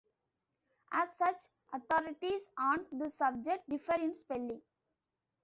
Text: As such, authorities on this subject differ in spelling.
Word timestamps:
As 0.91 1.15
such, 1.15 1.43
authorities 1.73 2.49
on 2.57 2.87
this 2.91 3.13
subject 3.19 3.69
differ 3.69 3.93
in 3.93 4.15
spelling. 4.15 4.63